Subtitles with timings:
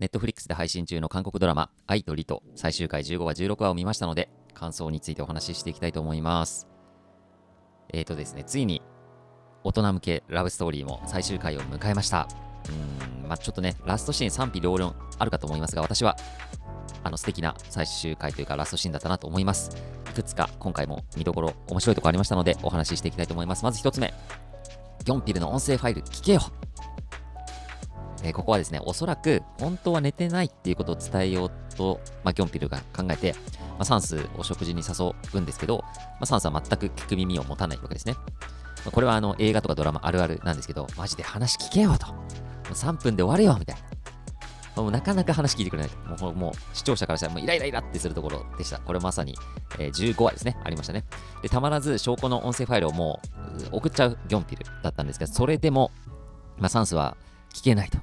[0.00, 6.66] ネットフリックスで配信中の韓国ドラマ、愛とリと最終回15話、16話を見ましたので、感想についてお話ししていきたいと思います。
[7.92, 8.80] えーとですね、ついに
[9.62, 12.26] 大人向けラブストーリーも最終回を迎えました。
[13.22, 16.16] うん、まあちょっとね、ラストシーン賛否両論あるかと思いますが、私は
[17.04, 19.70] あの素敵な最終回というかラストシーンだったなと思います。
[20.08, 23.64] いくつか今回も見どころ、面白いとこありましたのでお話ししていきたいと思います。
[23.64, 24.14] まず1つ目、
[25.04, 26.40] ギョンピルの音声ファイル聞けよ
[28.22, 33.34] えー、ここはですね、おそらく本当は寝てないっていうことを伝えようと、まあ、ギョンピルが考えて、
[33.70, 38.14] まあ、サンスを食事に誘うんですけど、まあ、サンスは全く聞く耳を持たないわけですね。
[38.14, 42.08] まあ、これはあの映画とかドラマあるあるなんですけど、マジで話聞けよと。
[42.08, 42.20] も
[42.70, 43.90] う3分で終われよみたいな。
[44.76, 46.20] もうなかなか話聞いてくれない。
[46.20, 48.78] もうもう視聴者からしたらもうイライライラってするところでした。
[48.78, 49.36] これまさに、
[49.78, 50.56] え、15話ですね。
[50.64, 51.04] ありましたね。
[51.42, 53.20] で、たまらず証拠の音声ファイルをも
[53.72, 55.90] う送っちゃうギョンピルだったんですけど、それでも、
[56.58, 57.16] まあ、サンスは
[57.52, 57.98] 聞けないと。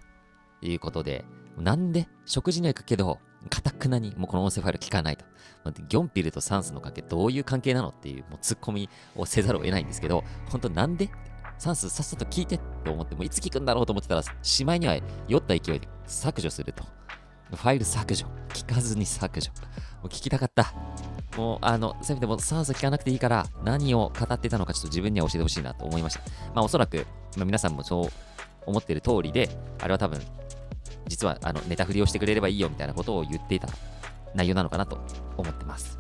[0.62, 1.26] いうことで、
[1.58, 5.26] なんで食事には行くけど、かたくなにもうこの音声ファイル聞かないと。
[5.88, 11.10] ギョンピルとサンスの関係どういう関係なのっていうもうツッコミをせざるを得ないんですけど、本当なんで
[11.58, 14.98] サンスさっさと聞いてと思って、もういつ聞くんだろうと思ってたら、しまいには
[15.28, 16.84] 酔った勢いで削除すると。
[17.50, 18.28] ファイル削除。
[18.50, 19.52] 聞かずに削除。
[20.02, 20.74] もう聞きたかった。
[21.38, 26.22] もう、あの、せめてもうサンス聞かなくていいから、何を語ってたのかちょっと自分には教えてほしいなと思いました。
[26.54, 27.06] まあ、おそらく、
[27.38, 28.10] まあ、皆さんもそう
[28.66, 30.20] 思っている通りで、あれは多分、
[31.08, 33.68] 実はあのネタ振りをしてくれればいいよみたいなことを言っていた
[34.36, 35.00] 内容なのかなと
[35.38, 35.98] 思ってます。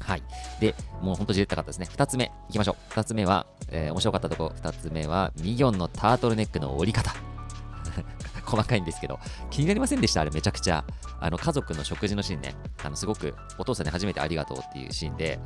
[0.00, 0.22] はい。
[0.60, 1.86] で、もうほんとじれったかったですね。
[1.90, 2.92] 2つ目、いきましょう。
[2.94, 7.14] 2つ目は、えー、面白かったところ、2つ目は、ミギョンのタートルネックの折り方。
[8.44, 9.20] 細かいんですけど、
[9.50, 10.22] 気になりませんでした？
[10.22, 10.84] あれめちゃくちゃ。
[11.20, 12.56] あの、家族の食事のシーンね。
[12.82, 15.38] あの、すごく、お父さんに初めてありがとうっていうシーンで、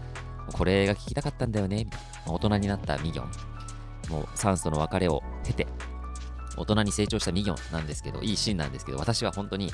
[0.52, 1.86] これが聞きたかったんだよね、
[2.27, 3.30] 大人になったミギョン。
[4.10, 5.66] もう、酸素の別れを経て、
[6.56, 9.72] 大人に成長したミギョンなんですけど、いいシーンなんですけど、私は本当に、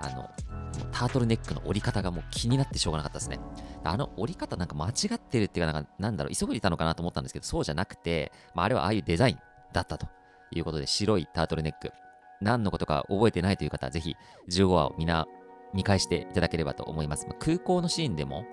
[0.00, 0.30] あの、
[0.92, 3.40] タートルネックの折り方がもう気になってしょうがなかったですね。
[3.84, 9.38] あの折り方なんか間違ってるっていうか、なんか、なんだろう、急ぐいたのかなと思ったんですけど、そうじゃなくて、まあ、あれはああいうデザイン
[9.72, 10.06] だったと
[10.52, 11.92] いうことで、白いタートルネック。
[12.40, 14.14] 何のことか覚えてないという方は、ぜひ
[14.50, 15.26] 15話をみな
[15.74, 17.26] 見返していただければと思います。
[17.26, 18.44] まあ、空港のシーンでも、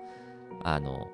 [0.63, 1.07] あの、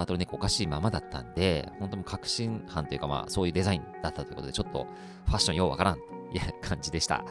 [0.00, 4.86] タートルネックおかしいままだったんで、本当に確信犯というか、まあ、そういうデザインだったということで、ちょっと
[5.26, 6.02] ファッションようわからんと
[6.32, 7.24] いう感じでした。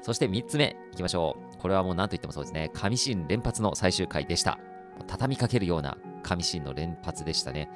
[0.00, 1.58] そして3つ目いきましょう。
[1.58, 2.70] これはもう何と言ってもそうですね。
[2.72, 4.58] 神シーン連発の最終回でした。
[5.06, 7.70] 畳みかけるような神シーンの連発でしたね。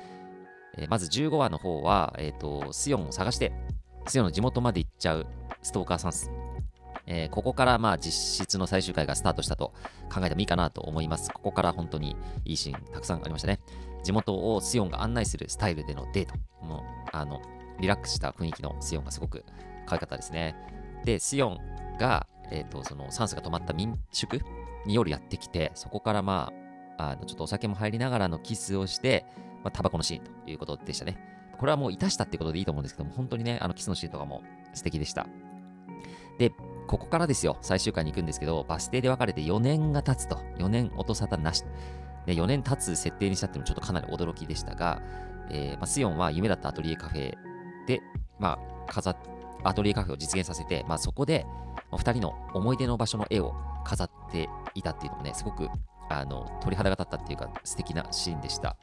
[0.77, 3.53] えー、まず15話の方は、えっ、ー、と、スヨンを探して、
[4.07, 5.27] スヨンの地元まで行っちゃう
[5.63, 6.31] ストーカーさんす。
[7.07, 9.75] えー、ここからまあ実質の最終回がスタートしたと
[10.13, 11.31] 考えてもいいかなと思います。
[11.31, 13.61] ここから本当にいいシーンたくさんありましたね。
[14.05, 16.35] 地元をスヨンが案内するスタイルでのデート。
[16.65, 16.81] もう、
[17.13, 17.41] あの、
[17.81, 19.45] リラックスした雰囲気のスヨンがすごく
[19.87, 20.55] 可愛かったですね。
[21.05, 21.59] で、スヨン
[21.99, 24.41] が、えっ、ー、と、その酸素が止まった民宿
[24.87, 26.53] に夜やってきて、そこからま
[26.99, 29.27] あ、あのちょっとお酒も入りながらのキスをして、
[29.65, 31.19] まあ、タバコのシーンということでしたね。
[31.59, 34.43] これはもういたしたってことでいいと思うんですけども、本当にね、あのキスのシーンとかも
[34.75, 35.27] 素敵でした。
[36.39, 36.53] で、
[36.87, 41.65] ここからですよ、最終回に行くんですけど、バス停で別れて4年が経つと、4年音沙汰なし。
[42.27, 45.03] で、4年経つ設定にしたってもちょっとかなり驚きでしたが、
[45.51, 47.35] えーまあ、スヨンは夢だったアトリエカフェ
[47.87, 48.01] で、
[48.39, 49.17] まあ、飾
[49.63, 51.47] アトリエカフェを実現させて、まあ、そこで、
[51.93, 53.55] 2人の思い出の場所の絵を
[53.85, 55.69] 飾っていたっていうのもね、すごく
[56.11, 58.77] あの鳥肌が立ったっていうか素敵なシーンでした。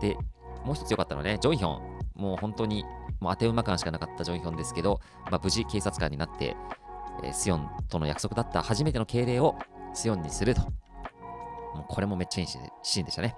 [0.00, 0.16] で、
[0.64, 1.80] もう一つ良かったのはね、ジョンヒョン、
[2.14, 2.84] もう本当に
[3.20, 5.00] もう当て馬感しかなかったジョンヒョンですけど、
[5.30, 6.56] まあ、無事警察官になって、
[7.22, 9.56] えー、スヨンとの約束だった初めての敬礼を
[9.94, 10.62] スヨンにすると。
[11.74, 13.36] もうこれもめっちゃいいシーンでしたね。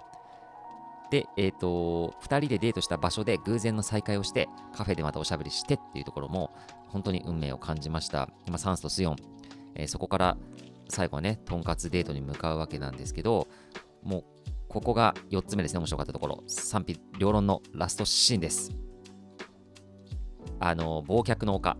[1.10, 6.50] で、えっ、ー、と、2人でデートした場所で偶然の再会をして、カフェでまたおしゃべりしてっていうところも、
[6.88, 8.28] 本当に運命を感じました。
[8.46, 9.16] 今、サンスとスヨン、
[9.74, 10.36] えー、そこから
[10.88, 13.48] 最後はね、とんかつデートに向かうわけなんですけど、
[14.02, 14.24] もう、
[14.68, 16.42] ここが4つ目ですね、面白かったところ。
[16.46, 18.72] 賛否両論のラストシーンです。
[20.58, 21.76] あの、忘却の丘、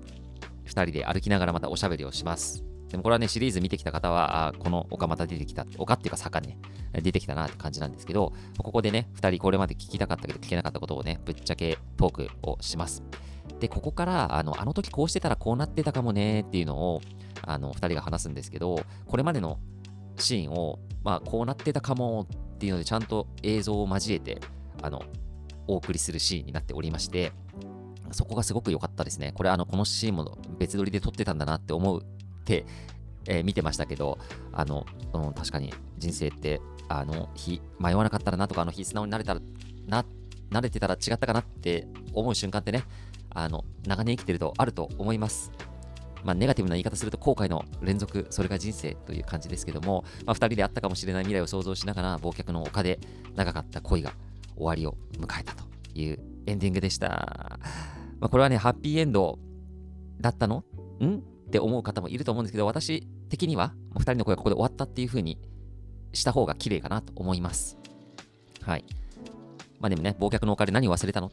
[0.67, 2.65] 2人で歩きながらまたおしゃべりをします。
[2.95, 6.59] でもこれはね、シリーズ見てきた方は、あこの丘また出てきた、丘っていうか坂ね、
[7.03, 13.03] 出てきたなって感じなんですけど、ここでね、2人これまで聞きたかったけど聞けなかったことをね、ぶっちゃけトークをします。
[13.59, 17.01] で、ここから、あの、あの時こうしてたらこうなってたかもねっていうのを、
[17.43, 19.59] あの、2人が話すんですけど、これまでの
[20.17, 24.41] シーンを、まあ、こうなってたかもっていうので、ちゃんと映像を交えて、
[24.83, 25.03] あの、
[25.67, 27.33] お送りするシーンになっておりまして、
[28.13, 29.33] そこがすごく良かったですね。
[29.35, 32.07] これ、あの、このシーンも別撮りで撮ってたんだなって思う、
[33.27, 34.19] えー、見てましたけど、
[34.53, 39.41] あの、うん、確かに人生って、あの日、迷わなかったらなとか、あの日素直になれたら
[39.87, 40.05] な、
[40.51, 42.85] 慣れてたら違ったかなって思う瞬間ってね、
[43.31, 45.51] あの、長年生きてるとあると思います。
[46.23, 52.99] まあ、ネガティブな言い方すると後悔の連続、それが人生という感じですけども、まあ、2人であったかもしれない未来を想像しながら、忘却の丘で
[53.35, 54.13] 長かった恋が
[54.57, 55.65] 終わりを迎えたと
[55.95, 57.59] いうエンディングでした。
[58.21, 59.39] まあ、これはね、ハッピーエンド
[60.21, 60.65] だったの？
[61.03, 61.23] ん？
[61.55, 65.39] って思う方もいると思うんですけど、私的には、2人の恋がここで終わったっていう風に
[66.13, 67.79] した方が綺麗かなと思います。
[68.63, 68.85] はい。
[69.79, 71.31] まあでもね、忘却の丘で何を忘れたの？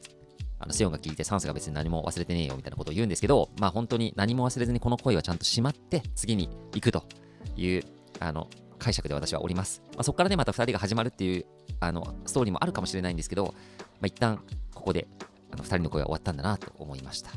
[0.59, 7.03] あのセオンが聞いてサンスが別に何も忘れてねえよみたいなことを言うんですけど、まあ本当に何も忘れずにこの恋はちゃんとしまって次に行くと
[7.57, 7.83] いう
[8.19, 8.47] あの
[8.77, 9.81] 解釈で私はおります。
[9.95, 11.45] まあ、そこからね、また2人が始まるっていう
[11.79, 13.51] あのストーリーもあるかもしれないんですけど、ま
[14.03, 14.39] あ、一旦
[14.75, 15.07] ここで
[15.51, 17.31] あの2人の恋は終わったんだなと思いました。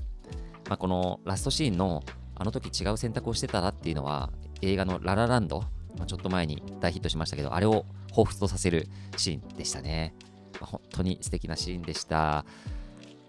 [0.68, 2.02] まあ、このラストシーンの
[2.36, 4.30] あの時違う選択をしてたらっていうのは
[4.62, 5.60] 映画のララランド、
[5.96, 10.14] まあ、ちょっと前に大ヒットしましたけど、あれを彷彿とさせるシーンでしたね。
[10.60, 12.44] まあ、本当に素敵なシーンでした。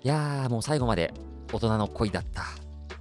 [0.04, 1.13] いやー、もう最後まで
[1.52, 2.46] 大人の恋だったっ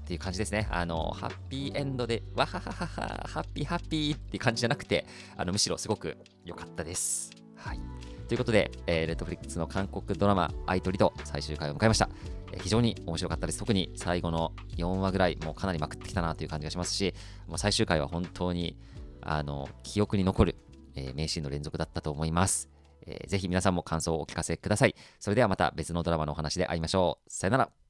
[0.07, 0.69] ていう感じですね。
[0.71, 7.31] あの、ハッピーエンドで、わはははは、ハッピーハッピーって感じじゃなくて、あのむしろすごく良かったです。
[7.57, 7.81] はい。
[8.29, 12.09] ということで、えー、レッドフリックスの韓国ドラマ、アイトリと最終回を迎えました。
[12.53, 13.59] え、非常に面白かったです。
[13.59, 17.15] 特に最後の4話ぐらい、もうかなりまくってきたなという感じがしますし、
[17.47, 18.79] もう最終回は本当に、
[19.21, 20.57] あの、記憶に残る、
[20.95, 22.71] えー、名シーンの連続だったと思います。
[23.07, 24.95] えー、ぜひ皆さんも感想をお聞かせください。
[25.21, 27.31] それではまた別のドラマのお話で会いましょう。
[27.31, 27.84] さよなら。